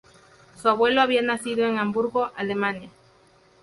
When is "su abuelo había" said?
0.59-1.21